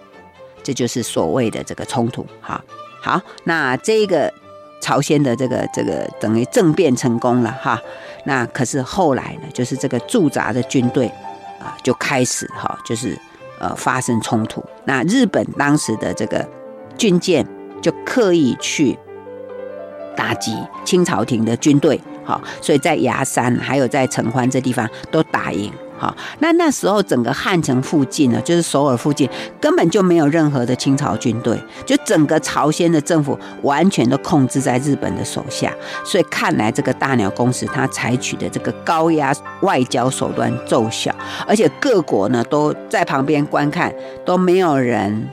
[0.64, 2.26] 这就是所谓的这个冲突。
[2.42, 2.60] 好，
[3.00, 4.34] 好，那这个
[4.80, 7.80] 朝鲜的这个这个等于政变成功了哈。
[8.26, 11.08] 那可是后来呢，就是这个驻扎的军队
[11.60, 13.18] 啊，就开始哈，就是
[13.60, 14.64] 呃发生冲突。
[14.86, 16.48] 那日本当时的这个
[16.98, 17.46] 军舰
[17.82, 18.98] 就刻意去
[20.16, 22.00] 打击清朝廷的军队。
[22.24, 25.72] 好，所以在牙山还有在成欢这地方都打赢。
[26.00, 35.74] 好，那那时候整个汉城附近呢，就是首尔附近根本就没有任何的清朝军队，就整个朝鲜的政府完全都控制在日本的手下。
[36.06, 41.14] 所以看来这个大鸟公使他采取的这个高压外交手段奏效，
[41.46, 43.94] 而且各国呢都在旁边观看，
[44.26, 45.28] 都没有人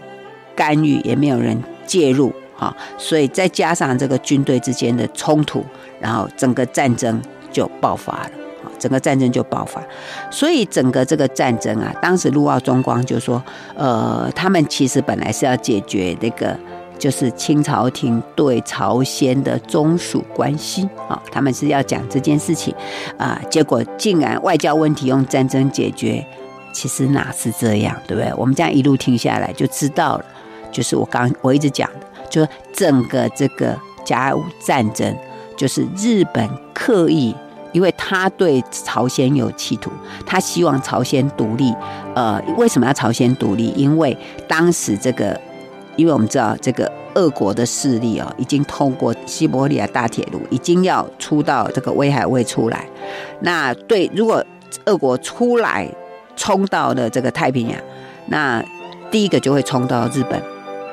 [0.57, 2.33] 干预，也没有人介入。
[2.57, 5.65] 好，所以再加上这个军队之间的冲突。
[5.99, 8.31] 然后整个战争就爆发了，
[8.79, 9.83] 整个战争就爆发，
[10.31, 13.43] 所以整个这个战争啊，当时陆奥中光就说，
[13.75, 16.57] 呃，他们其实本来是要解决那个，
[16.99, 22.75] 就是清朝廷对朝鲜的宗属关系啊，他们是要讲这件事情
[23.19, 26.25] 啊，结果竟然外交问题用战争解决，
[26.73, 28.33] 其实哪是这样，对不对？
[28.37, 30.25] 我们这样一路听下来就知道了，
[30.71, 35.17] 就是我刚我一直讲的，就是整个这个甲午战争。
[35.57, 37.35] 就是日本刻意，
[37.77, 39.91] 因为他对朝鲜有企图，
[40.25, 41.75] 他希望朝鲜独立。
[42.15, 43.67] 呃，为什么要朝鲜独立？
[43.77, 44.17] 因为
[44.49, 45.39] 当时这个，
[45.95, 52.87] 因为我们知道这个俄国的势力哦，已经通过西伯利亚大铁路，已经要出到这个威海卫出来。
[53.41, 54.43] 那对，如果
[54.87, 55.87] 俄国出来
[56.35, 57.79] 冲到了这个太平洋，
[58.29, 58.65] 那
[59.11, 60.43] 第一个就会冲到日本，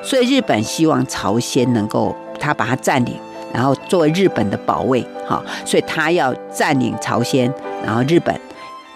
[0.02, 3.14] 所以日本希望朝鲜能够他把它占领。
[3.54, 7.50] 然后作为日本的保卫，哈，所以他要占领朝鲜，
[7.84, 8.38] 然后日本，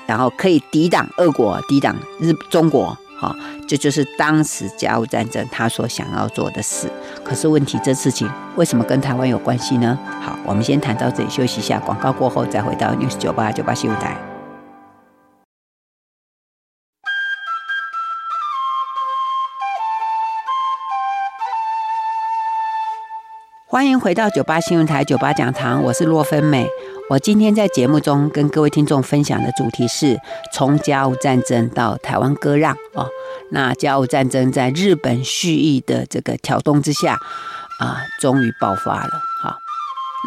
[0.04, 3.32] 然后可以抵挡俄国，抵挡日中国，哈，
[3.68, 6.90] 这就是当时甲午战争他所想要做的事。
[7.22, 9.96] 可是问题，这事情为什么跟台湾有关系呢？
[10.20, 14.27] 好，我们先谈到这里，休息一下，广告过后再回到 News 九八九八新闻台。
[23.70, 26.66] 欢迎回到九八新闻台九八讲堂，我是洛芬美。
[27.10, 30.18] 我今天在节目中跟各位听众分享的主题是
[30.54, 33.06] 从甲午战争到台湾割让哦。
[33.50, 37.18] 那甲午战争在日本蓄意的这个挑动之下
[37.78, 39.10] 啊，终于爆发了。
[39.42, 39.54] 好，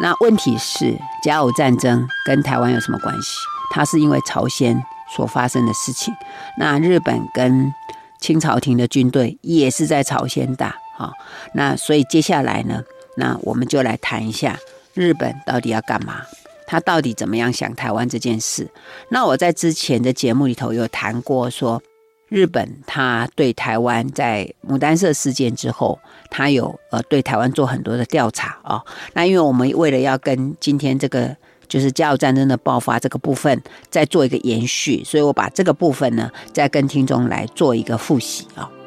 [0.00, 3.28] 那问题是甲午战争跟台湾有什么关系？
[3.72, 4.80] 它是因为朝鲜
[5.16, 6.14] 所发生的事情。
[6.60, 7.74] 那日本跟
[8.20, 10.76] 清朝廷的军队也是在朝鲜打。
[10.96, 11.10] 好，
[11.54, 12.80] 那所以接下来呢？
[13.16, 14.58] 那我们就来谈一下
[14.94, 16.22] 日本到底要干嘛？
[16.66, 18.66] 他到底怎么样想台湾这件事？
[19.10, 21.82] 那我在之前的节目里头有谈过说，
[22.28, 25.98] 日本他对台湾在牡丹社事件之后，
[26.30, 28.86] 他有呃对台湾做很多的调查啊、哦。
[29.12, 31.36] 那因为我们为了要跟今天这个
[31.68, 38.64] 就是甲午战争的爆发这个部分再做一个延续，所以我把这个部分呢再跟听众来做一个复习啊。
[38.64, 38.81] 哦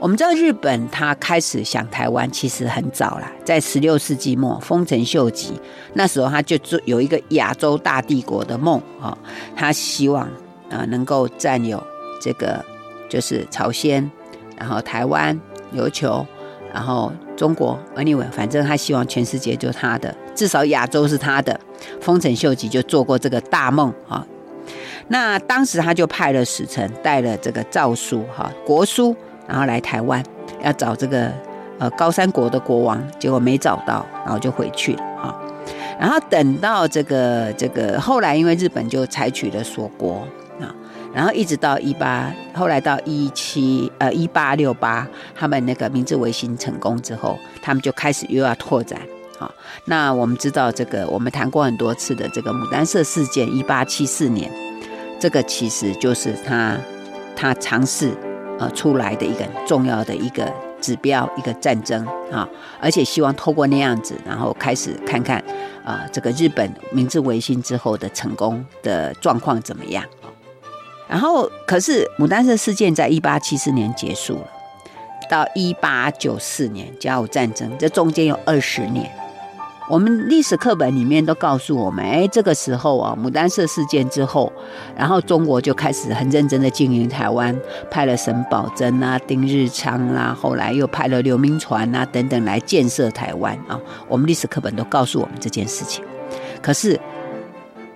[0.00, 5.60] 我们知道日本，他开始想台湾其实很早了，在十六世纪末，丰臣秀吉
[5.94, 9.16] 那时候他就做有一个亚洲大帝国的梦啊，
[9.56, 10.22] 他希望
[10.70, 11.82] 啊能够占有
[12.22, 12.64] 这个
[13.10, 14.08] 就是朝鲜，
[14.56, 15.38] 然后台湾、
[15.74, 16.24] 琉球，
[16.72, 21.58] 然后中国，anyway，反正他希望全世界就他的，至少亚洲是他的。
[22.00, 24.24] 丰臣秀吉就做过这个大梦啊，
[25.08, 29.16] 那当时他就派了使臣带了这个诏书哈国书。
[29.48, 30.22] 然后来台湾
[30.62, 31.32] 要找这个
[31.78, 35.34] 呃高山国的国王，结果没找到，然后就回去了啊。
[35.98, 40.22] 然后等到这个这个后来，因为日本就采取了锁国
[40.60, 40.68] 啊，
[41.12, 49.00] 然后一直到一八，后来到一七呃一八六八，他们那个明治维新成功之后，他们就开始又要拓展
[49.38, 49.50] 啊。
[49.86, 54.52] 那我们知道这个，我们谈过很多次的这个牡丹社事件，一八七四年，
[55.18, 56.76] 这个其实就是他
[57.34, 58.12] 他尝试。
[58.58, 62.48] 呃，出来的一个重要的一个指标，一个战争啊，
[62.80, 65.42] 而且希望透过那样子，然后开始看看
[65.84, 70.04] 啊，这个日本明治维新之后的成功的状况怎么样。
[71.08, 74.48] 然后，可是牡丹社事件在一八七四年结束了，
[75.30, 79.10] 到一八九四年甲午战争，这中间有二十年。
[79.88, 84.52] 我们历史课本里面都告诉我们，哎，这个时候啊，牡丹社事件之后，
[84.94, 87.58] 然后中国就开始很认真的经营台湾，
[87.90, 93.80] 派了沈葆桢啊、丁日昌啦、啊，后来又派了刘铭传啊等等来建设台湾啊。
[94.08, 96.04] 我们历史课本都告诉我们这件事情。
[96.60, 97.00] 可是，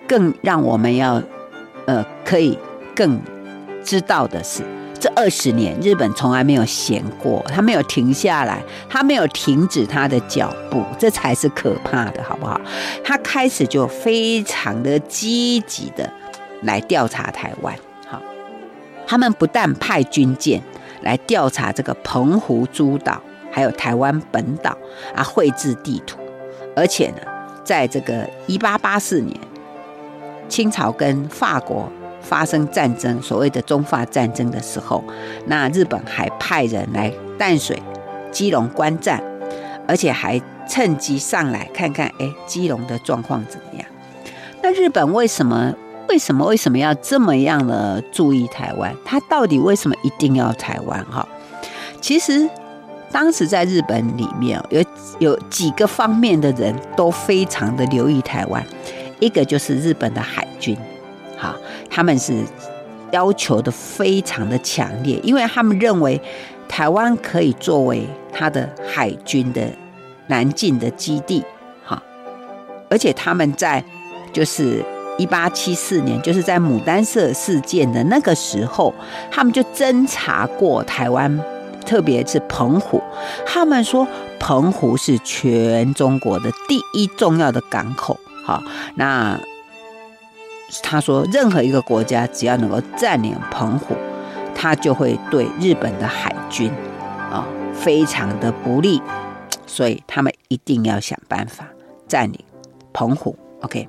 [0.08, 1.22] 更让我们要
[1.84, 2.58] 呃可以
[2.96, 3.20] 更
[3.84, 4.62] 知道的是。
[5.02, 12.60] 这二十年，日本从来没有闲过，他没有停下来，他没有停止他的脚步，这才是可怕的，好不好？
[13.02, 16.08] 他开始就非常的积极的
[16.62, 17.74] 来调查台湾，
[18.06, 18.22] 好，
[19.04, 20.62] 他们不但派军舰
[21.00, 24.70] 来调查这个澎湖诸岛，还有台湾本岛
[25.16, 26.20] 啊，绘制地图，
[26.76, 27.22] 而且呢，
[27.64, 29.36] 在这个一八八四年，
[30.48, 31.90] 清朝跟法国。
[32.22, 35.02] 发生战争，所谓的中法战争的时候，
[35.46, 37.82] 那日本还派人来淡水、
[38.30, 39.22] 基隆观战，
[39.86, 43.86] 而且还趁机上来看看，哎，基隆的状况怎么样？
[44.62, 45.74] 那日本为什么、
[46.08, 48.94] 为什么、为什么要这么样的注意台湾？
[49.04, 51.04] 他到底为什么一定要台湾？
[51.06, 51.26] 哈，
[52.00, 52.48] 其实
[53.10, 54.82] 当时在日本里面有
[55.18, 58.64] 有几个方面的人都非常的留意台湾，
[59.18, 60.76] 一个就是日本的海军。
[61.42, 61.56] 好，
[61.90, 62.32] 他们是
[63.10, 66.20] 要求的非常的强烈，因为他们认为
[66.68, 69.60] 台湾可以作为他的海军的
[70.28, 71.44] 南进的基地。
[71.82, 72.00] 好，
[72.88, 73.82] 而且他们在
[74.32, 74.80] 就是
[75.18, 78.94] 一八七四年，就是在牡丹社事件的那个时候，
[79.28, 81.36] 他们就侦查过台湾，
[81.84, 83.02] 特别是澎湖。
[83.44, 84.06] 他们说
[84.38, 88.16] 澎湖是全中国的第一重要的港口。
[88.44, 88.62] 好，
[88.94, 89.36] 那。
[90.82, 93.94] 他说，任何一个国家只要能够占领澎湖，
[94.54, 96.70] 他就会对日本的海军
[97.30, 99.02] 啊非常的不利，
[99.66, 101.66] 所以他们一定要想办法
[102.08, 102.38] 占领
[102.92, 103.36] 澎湖。
[103.60, 103.86] OK，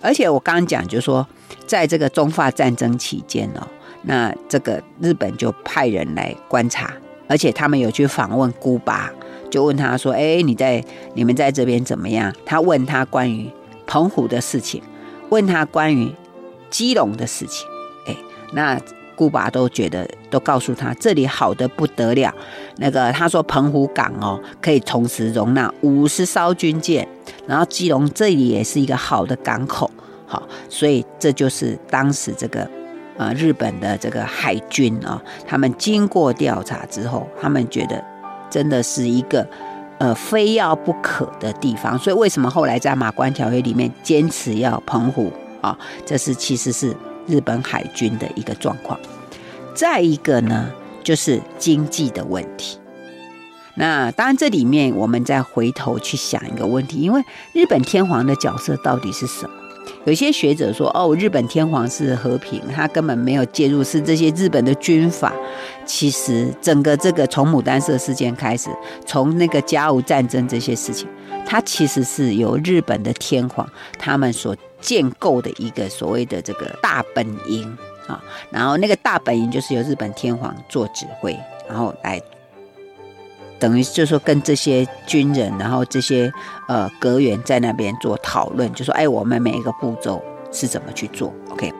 [0.00, 1.26] 而且我刚刚讲，就说，
[1.66, 3.66] 在这个中法战争期间呢，
[4.02, 6.92] 那这个日本就派人来观察，
[7.28, 9.10] 而且他们有去访问古巴，
[9.50, 13.50] 就问他说：“哎，你在你们在这边怎么样？”他问他关于
[13.86, 14.82] 澎湖的事情。
[15.30, 16.12] 问他关于
[16.70, 17.66] 基隆的事情，
[18.06, 18.16] 哎，
[18.52, 18.80] 那
[19.14, 22.32] 姑爸都觉得都告诉他这里好得不得了。
[22.76, 27.06] 那个他说澎湖港哦，可以同时容纳五十艘军舰，
[27.46, 29.90] 然后基隆这里也是一个好的港口，
[30.26, 32.68] 好，所以这就是当时这个
[33.16, 38.02] 呃日本的这个海军啊，他们经过调查之后，他们觉得
[38.48, 39.46] 真的是一个。
[39.98, 45.76] 呃，非要不可的地方，所以为什么后来在马关条约里面坚持要澎湖啊？
[46.06, 48.98] 这是其实是日本海军的一个状况。
[49.74, 50.70] 再一个呢，
[51.02, 52.78] 就是经济的问题。
[53.74, 57.22] 那当然，这里面我们再回头去想一个问题，因为
[57.52, 59.50] 日本天皇的角色到底是什么？
[60.04, 65.32] 有些学者说，哦，日本天皇是和平，他根本没有介入，是这些日本的军阀。
[65.84, 68.70] 其实，整个这个从牡丹社事件开始，
[69.04, 71.06] 从那个甲午战争这些事情，
[71.44, 73.68] 它其实是由日本的天皇
[73.98, 77.76] 他们所建构的一个所谓的这个大本营
[78.06, 78.22] 啊。
[78.50, 81.36] 然后那个大本营就是由日本天皇做指挥，
[81.68, 82.20] 然后来
[83.58, 86.32] 等于就是说跟这些军人，然后这些
[86.68, 91.72] 呃阁员在那边做讨论，就说哎，我们每一个步骤是怎么去做？OK，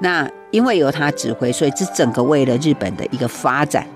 [0.00, 3.86] 那因为由他指挥，所以这整个为了日本的一个发展。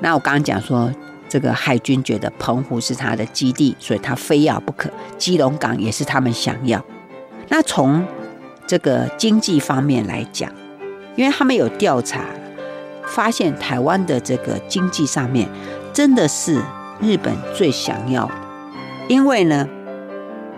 [0.00, 0.92] 那我刚刚讲说。
[1.26, 4.88] 这个海军觉得澎湖是他的基地，所以他非要不可。
[5.18, 6.80] 基隆港也是他们想要。
[7.48, 8.06] 那从
[8.68, 10.48] 这个经济方面来讲，
[11.16, 12.24] 因为他们有调查，
[13.06, 15.48] 发现台湾的这个经济上面
[15.94, 16.60] 真的是
[17.00, 18.30] 日本最想要。
[19.08, 19.66] 因为呢，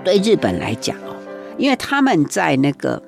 [0.03, 1.15] 对日本来讲哦，
[1.57, 3.01] 因为他们在那个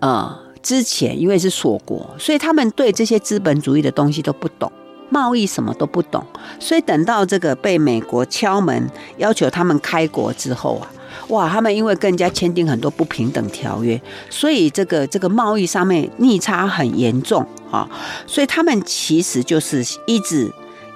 [0.00, 4.70] 呃之前，因为是锁国，所以他们对这些资本主义的东西都不懂。
[5.12, 6.24] 贸易什么都不懂，
[6.60, 10.86] 所以等到这个被美国敲门要求他们开国之后啊，
[11.30, 17.90] 哇，他们因为跟人家签订很多不平等条约，所以这个这个贸易上面逆差很严重啊，
[18.24, 20.48] 所以他们其实就是一直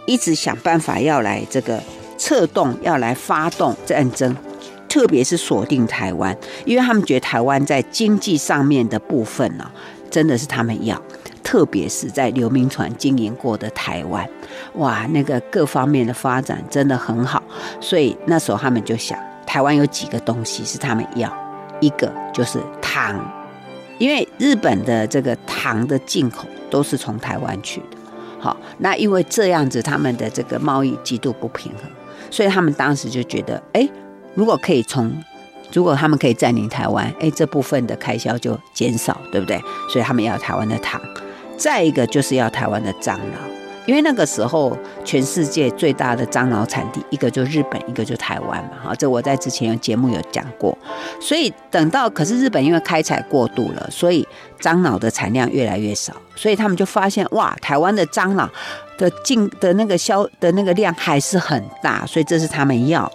[0.07, 1.83] 一直想办法要来这个
[2.17, 4.37] 策动，要来发动战争，
[4.89, 9.71] 特别是锁定台湾，因为他们觉得台湾在经济上面的部分呢，
[10.11, 11.01] 真的是他们要。
[11.43, 14.29] 特别是在刘铭传经营过的台湾，
[14.77, 17.41] 哇，那个各方面的发展真的很好，
[17.81, 21.31] 所以那时候他们就想，台湾有几个东西是他们要，
[21.81, 23.23] 一个就是糖，
[23.99, 27.99] 因为日本的这个糖的进口都是从台湾去的，
[28.45, 31.91] 好，那因为这样子他们的这个贸易极度不平衡，
[32.31, 33.89] 所以他们当时就觉得，哎，
[34.35, 35.11] 如果可以从
[35.73, 39.59] 如果他们可以占领台湾，哎，这部分的开销就减少，对不对？
[39.91, 41.01] 所以他们要台湾的糖。
[41.57, 43.39] 再一个就是要台湾的樟脑，
[43.87, 48.71] 因为那个时候全世界最大的樟脑产地，一个就日本，一个就台湾嘛。
[48.85, 50.77] 哈，这我在之前有节目有讲过。
[51.21, 54.27] 所以等到可是日本因为开采过度了，所以
[54.59, 58.49] 樟脑的产量越来越少，所以他们就发现哇，台湾的樟脑
[58.97, 63.11] 的进的那个销的那个量还是很大，所以这是他们要。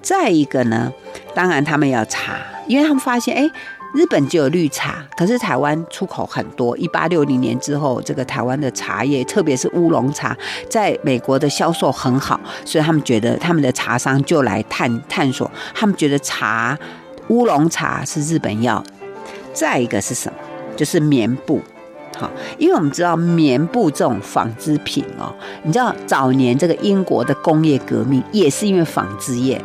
[0.00, 0.92] 再一个呢，
[1.32, 2.34] 当然他们要查，
[2.66, 3.50] 因为他们发现哎。
[3.94, 6.76] 日本就有绿茶，可是台湾出口很多。
[6.78, 10.36] 一八六零年之后，这个台湾的茶叶，特别是乌龙茶，
[10.68, 16.78] 在美国的销售很好，所以他们觉得他们的茶商就来探探索，他们觉得茶
[17.28, 18.82] 乌龙茶是日本要。
[19.52, 20.38] 再一个是什么？
[20.74, 21.60] 就是棉布，
[22.16, 29.62] 好，因为我们知道棉布这种纺织品哦，你知道早年这个英国的工业革命也是因为纺织业。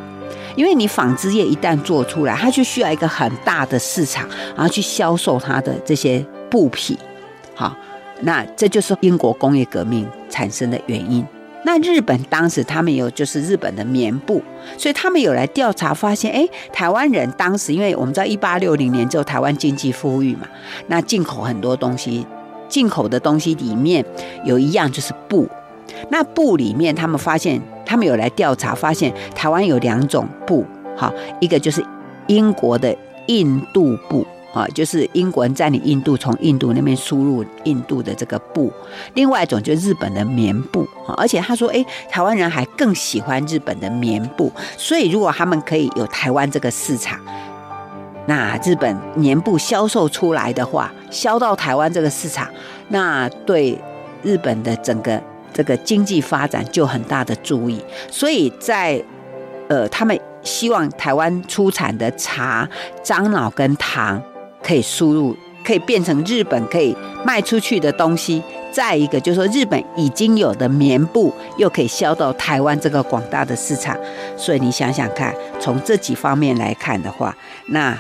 [0.58, 6.98] 因为你纺织业一旦做出来，它就需要一个很大的市场，然后去销售它的这些布匹。
[7.56, 7.74] 好，
[8.22, 11.26] 那这就是英国工业革命产生的原因。
[11.64, 14.42] 那日本当时他们有就是日本的棉布，
[14.78, 20.48] 所以他们有来调查发现，哎，台湾人当时因为我们知道一八六零年之后台湾经济富裕嘛，
[20.88, 22.26] 那进口很多东西，
[22.68, 24.04] 进口的东西里面
[24.44, 25.48] 有一样就是布。
[26.10, 27.62] 那布里面他们发现。
[27.90, 30.66] 他们有来调查，发现台湾有两种布，
[30.98, 31.10] 哈，
[31.40, 31.82] 一个就是
[32.28, 32.94] 英国的
[33.28, 38.70] 印度布，啊，就是英国人占领印度，从印度那边输入印度的这个布；
[39.14, 47.18] 另外一种就是日本的棉布，啊，而且他说，哎，台湾人还更喜欢日本的棉布，所以如果他们可以有台湾这个市场，
[48.26, 52.50] 那日本棉布销售出来的话，销到台湾这个市场，
[52.90, 53.80] 那对
[54.24, 55.24] 日本的整个。
[55.58, 59.04] 这个经济发展就很大的注意，所以在
[59.70, 62.70] 呃，他们希望台湾出产的茶、
[63.04, 64.22] 樟脑跟糖
[64.64, 65.36] 可以输入，
[65.66, 66.96] 可以变成日本可以
[67.26, 68.44] 卖出去的东西。
[68.72, 73.98] 再一个就是说，日本已经有的棉布又可以销到台湾这个广大的市场。
[74.38, 77.36] 所以你想想看，从这几方面来看的话，
[77.70, 77.98] 那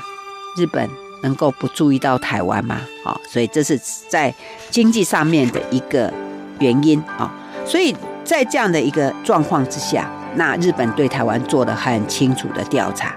[0.55, 0.87] 日本
[1.23, 2.79] 能够不注意到台湾吗？
[3.03, 3.75] 好，所以这是
[4.07, 4.31] 在
[4.69, 6.13] 经济上面的一个
[6.59, 7.33] 原因啊。
[7.67, 7.93] 所以
[8.23, 13.13] 在这样的一个状况之下，那日本对台湾做了很清楚的调查。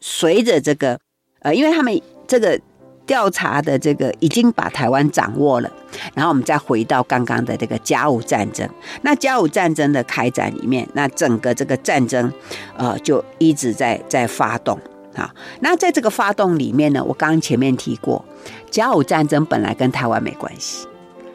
[0.00, 0.98] 随着这个，
[1.38, 2.58] 呃，因为他们这个
[3.06, 5.70] 调查的这个已经把台湾掌握了，
[6.14, 8.68] 然后我们再回到刚刚的这个甲午战争。
[9.02, 12.32] 那甲午战争的开展里面，那整个这个战争，
[12.76, 14.76] 呃，就一直在在发动。
[15.14, 18.24] 好，那在这个发动里面呢，我刚前面提过，
[18.68, 20.88] 甲午战争本来跟台湾没关系。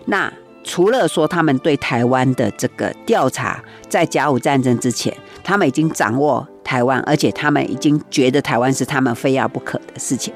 [0.05, 0.31] 那
[0.67, 10.33] 除了说他们对台湾的这个调查，在甲午战争之前，他们已经掌握台湾，而且他们已经觉得台湾是他们非要不可的事情。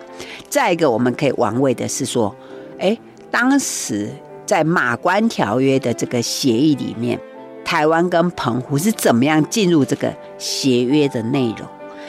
[0.47, 2.34] 再一个，我们可以玩味的是说，
[2.77, 2.95] 哎，
[3.32, 4.07] 当时
[4.45, 7.19] 在马关条约的这个协议里面，
[7.65, 11.67] 台湾跟澎湖是怎么样进入这个协约的内容？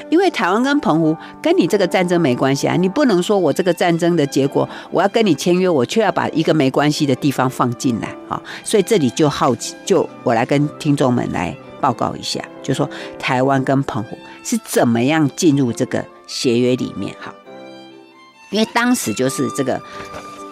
[0.08, 12.88] 因为台湾跟澎湖跟你这个战争没关系啊，你不能说我这个战争的结果，我要跟你签约，我却要把一个没关系的地方放进来啊，所以这里就好奇，就我来跟听众们来报告一下，就说
[13.18, 17.34] 台湾跟澎湖是怎么样进入这个协约里面哈，
[18.50, 19.80] 因为当时就是这个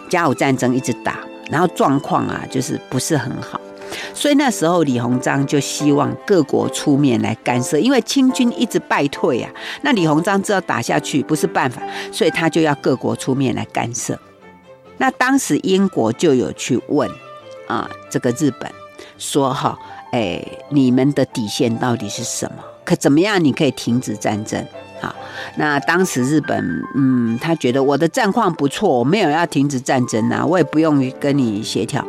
[0.09, 1.19] 甲午战争一直打，
[1.51, 3.61] 然后状况啊就是不是很好。
[4.15, 9.51] 所以那时候李鸿章就希望各国出面来干涉，因为清军一直败退啊。
[9.83, 11.83] 那李鸿章知道打下去不是办法，
[12.13, 14.19] 所以他就要各国出面来干涉。
[14.97, 17.09] 那当时英国就有去问
[17.67, 18.71] 啊，这个日本
[19.17, 19.79] 说哈，
[20.13, 22.65] 哎，你们的底线到底是什么？
[22.85, 24.67] 可怎么样你可以停止战争？
[25.01, 25.15] 好，
[25.57, 32.05] 那当时日本，嗯，他觉得我的战况不错，我没有要停止战争啊，我也不用跟你协调。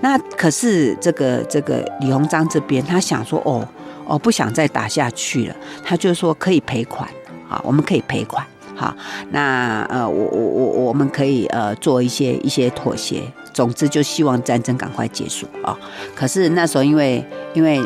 [0.00, 3.66] 那可是这个这个李鸿章这边，他想说，哦
[4.06, 7.08] 哦，不想再打下去了，他就说可以赔款，
[7.48, 8.94] 好，我们可以赔款，好，
[9.30, 13.22] 那呃，我我我我们可以呃做一些一些妥协，
[13.52, 15.76] 总之就希望战争赶快结束啊。
[16.14, 17.24] 可是那时候因为
[17.54, 17.80] 因为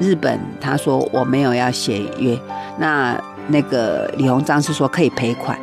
[0.00, 2.36] 日本他说我没有要协约，
[2.78, 3.16] 那。
[3.48, 5.58] 那个李鸿章是说可以赔款，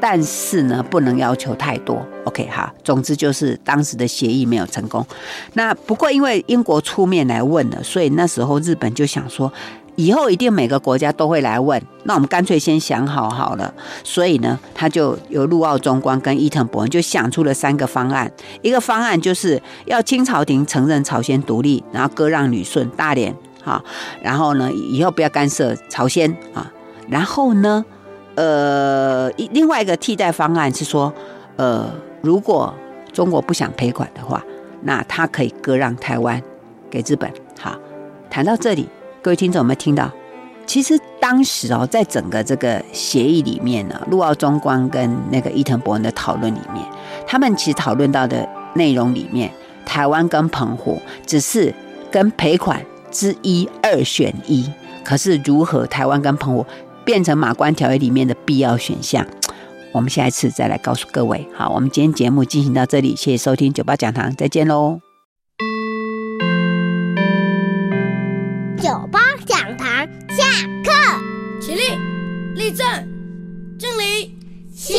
[0.00, 2.04] 但是呢，不能要求太多。
[2.24, 5.04] OK 哈，总之就是当时的协议没有成功。
[5.54, 9.52] 那不过因为英国出面来问了，所以那时候日本就想说，
[9.96, 13.74] 以后一定每个国家都会来问，那我们干脆先想好好了。
[14.04, 18.30] 所以呢，他就由陆奥中光跟伊藤博文就想出了三个方案。
[18.62, 23.82] 一个方案就是要清朝廷承认朝鲜独立，然后割让旅顺、大连，哈，
[24.22, 26.70] 然后呢，以后不要干涉朝鲜啊。
[27.08, 27.84] 然后呢，
[28.34, 31.12] 呃，另外一个替代方案是说，
[31.56, 31.90] 呃，
[32.20, 32.72] 如果
[33.12, 34.42] 中国不想赔款的话，
[34.82, 36.42] 那他可以割让台湾
[36.90, 37.30] 给日本。
[37.60, 37.76] 好，
[38.30, 38.88] 谈到这里，
[39.20, 40.10] 各位听众有没有听到？
[40.64, 46.84] 其实当时哦，在整个这个协议里面呢，陆奥中光跟那个伊藤博文的讨论里面，
[47.26, 49.52] 他们其实讨论到的内容里面，
[49.84, 51.74] 台湾跟澎湖只是
[52.10, 52.80] 跟赔款
[53.10, 54.70] 之一二选一，
[55.04, 56.64] 可是如何台湾跟澎湖
[57.04, 59.26] 变成马关条约里面的必要选项，
[59.92, 61.46] 我们下一次再来告诉各位。
[61.54, 65.00] 好，我们今天节目进行到这里，谢谢收听九八讲堂，再见喽。
[68.78, 69.88] 九八讲堂
[70.28, 70.44] 下
[70.82, 70.90] 课，
[71.60, 71.82] 起立，
[72.54, 72.86] 立正，
[73.78, 74.36] 敬礼，
[74.74, 74.98] 谢。